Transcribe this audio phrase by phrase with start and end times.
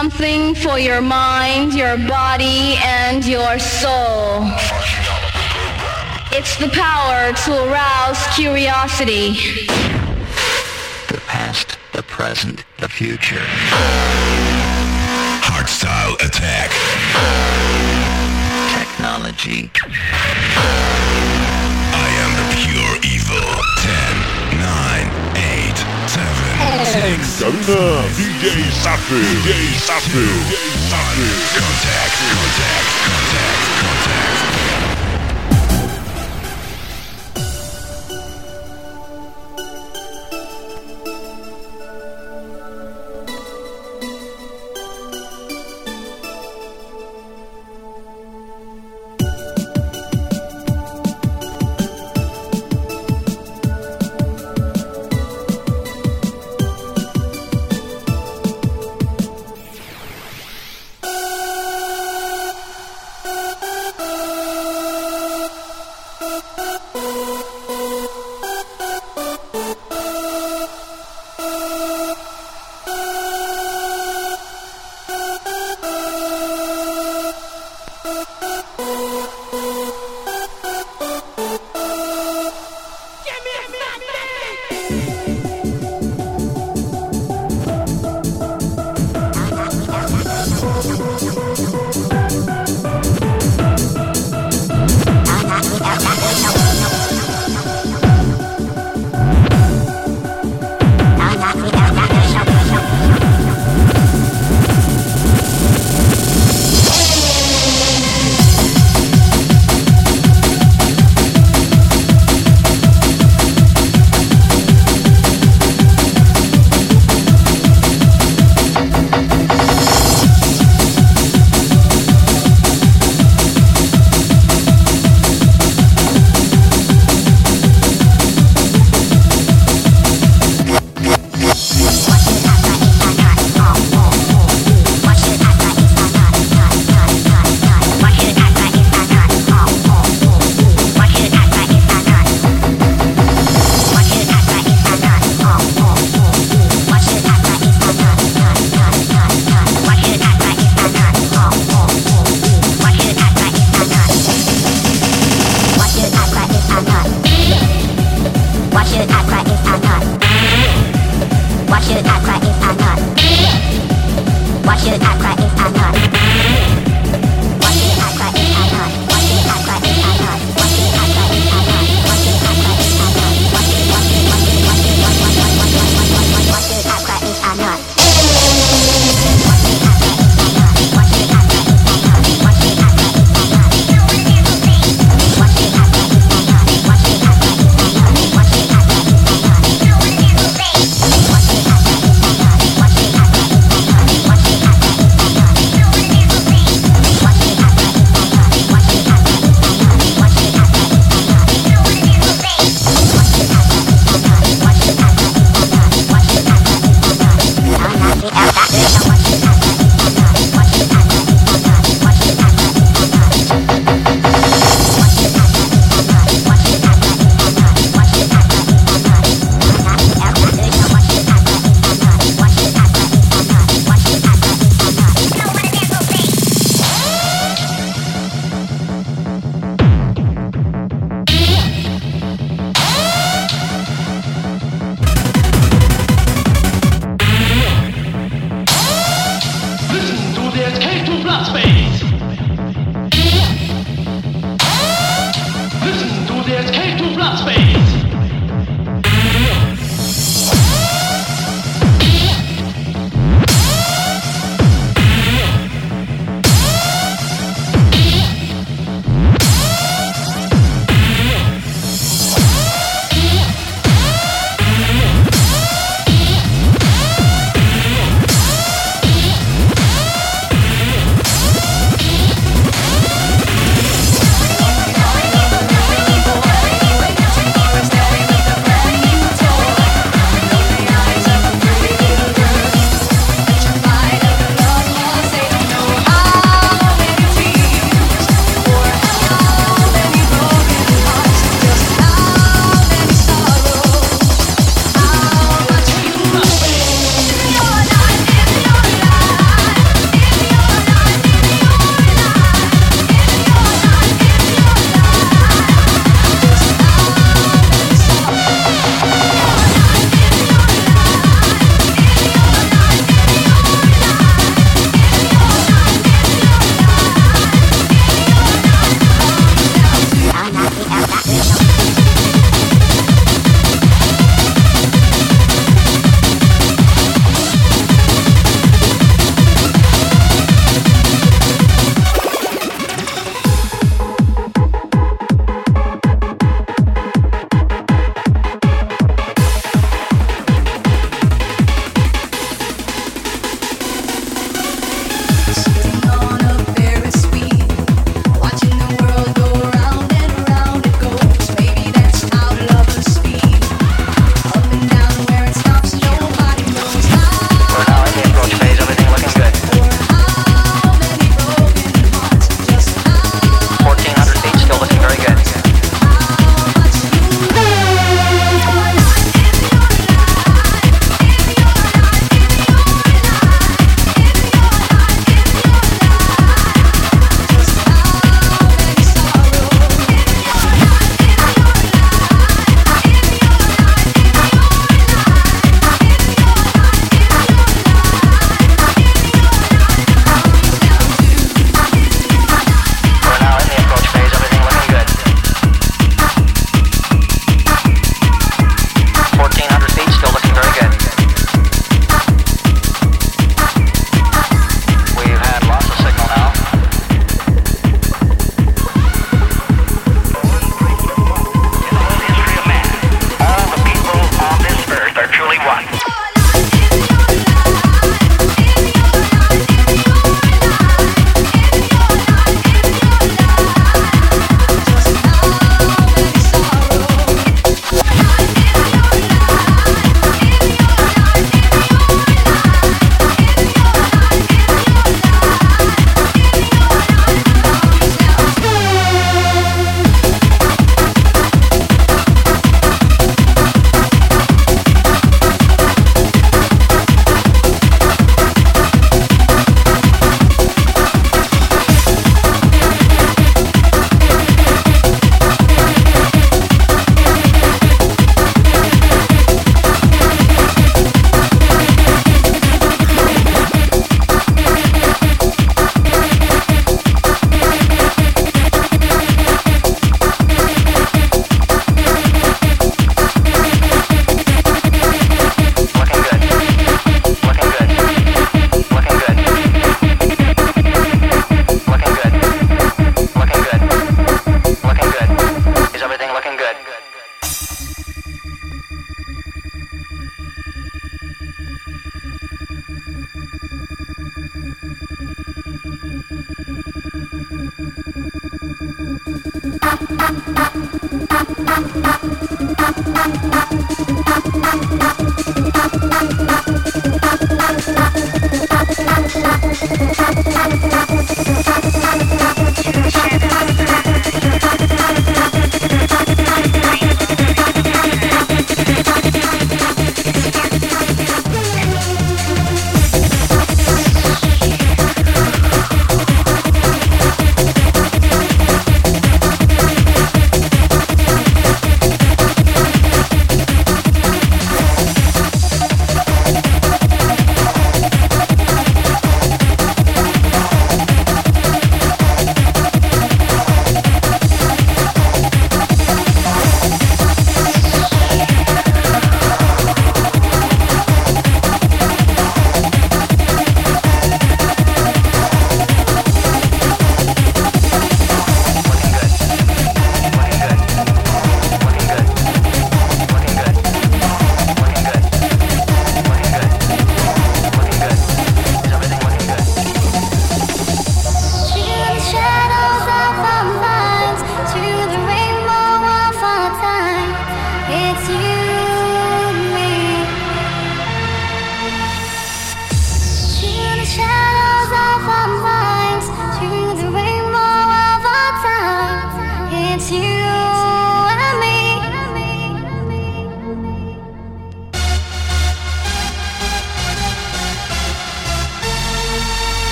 [0.00, 4.44] Something for your mind, your body, and your soul.
[6.30, 9.32] It's the power to arouse curiosity.
[11.08, 13.44] The past, the present, the future.
[15.42, 16.70] Hardstyle attack.
[18.78, 19.72] Technology.
[27.24, 27.52] 7.
[27.66, 30.54] Garuna, DJ Safi, DJ Safi, DJ
[30.88, 31.28] Safi.
[31.58, 34.87] Contact, contact, contact, contact.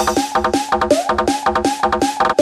[0.00, 0.14] なん
[2.38, 2.39] で?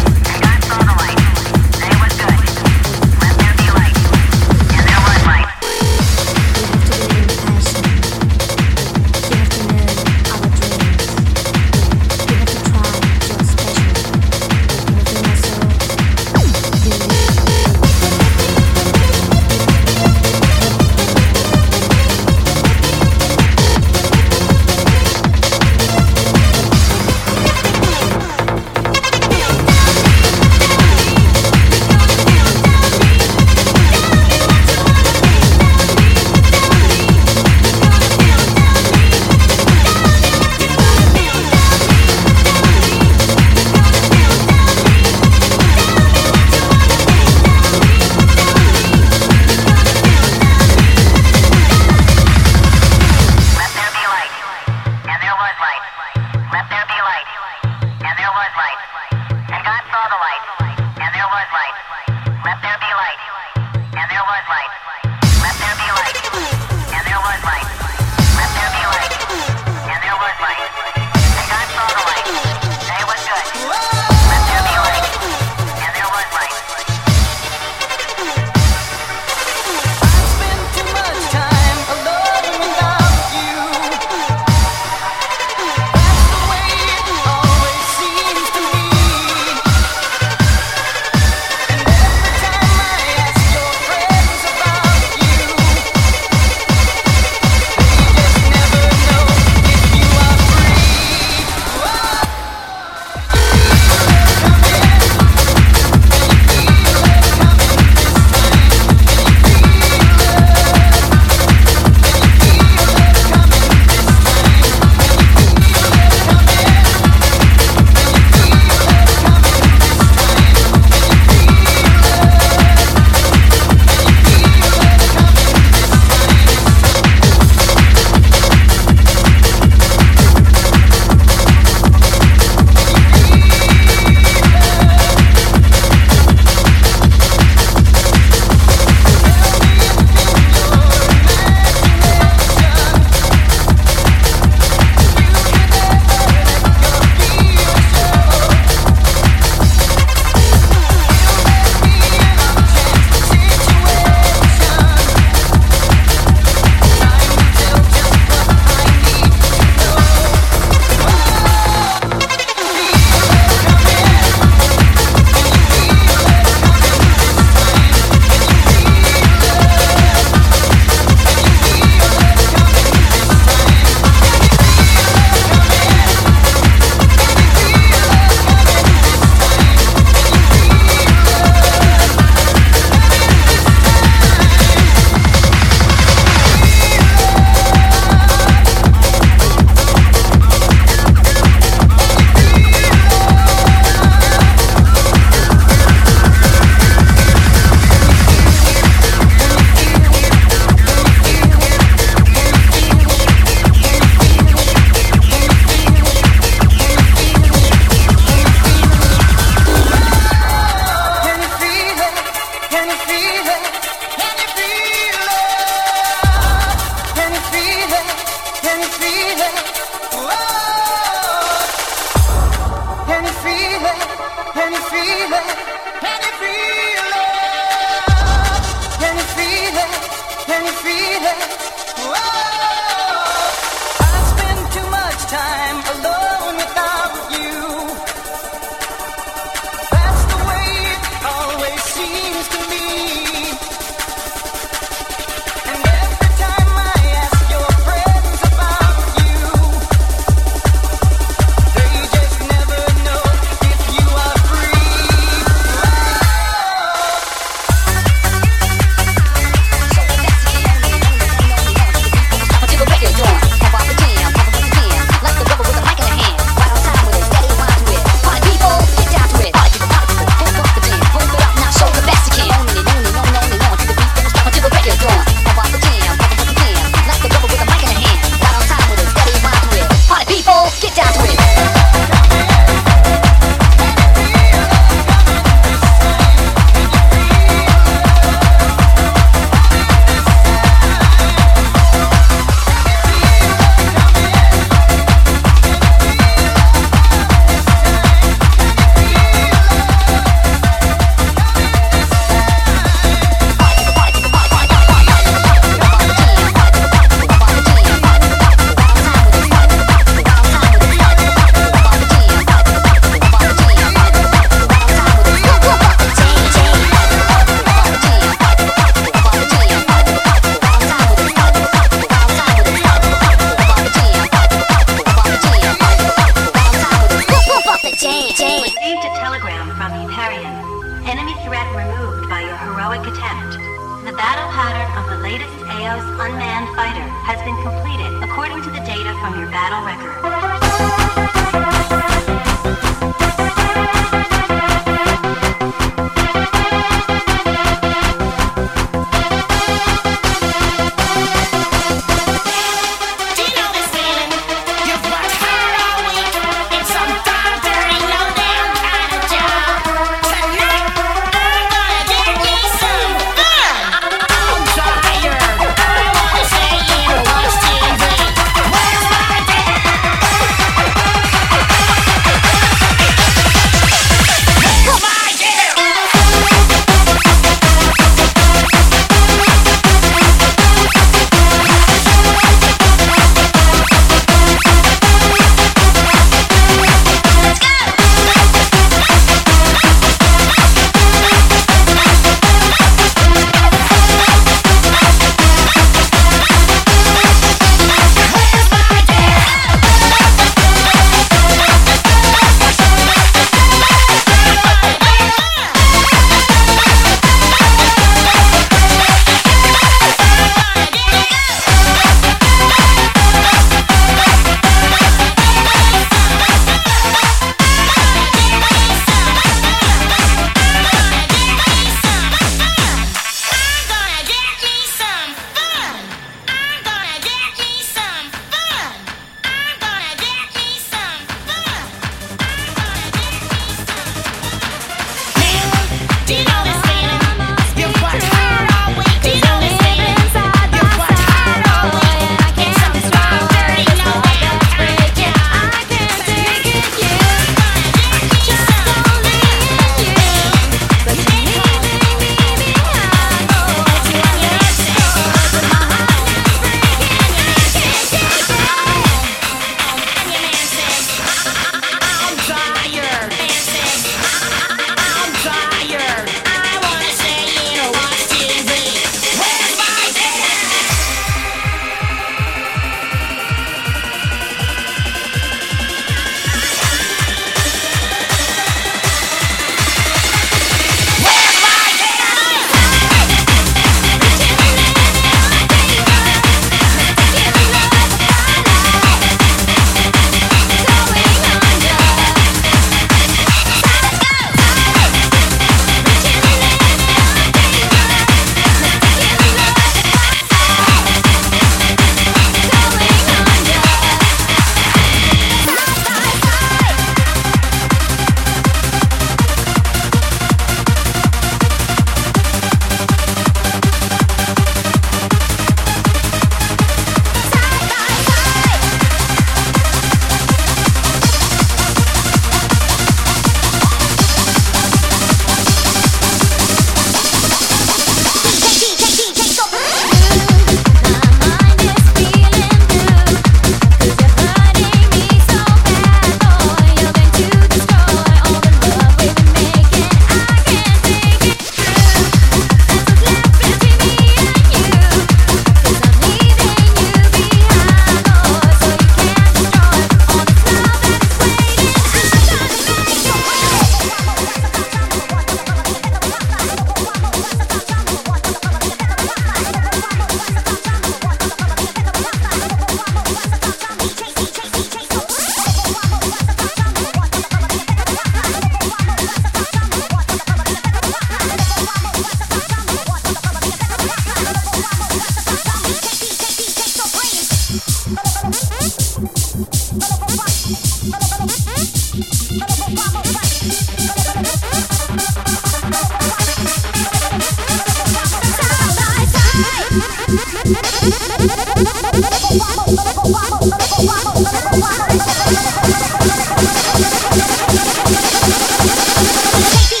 [599.89, 600.00] Take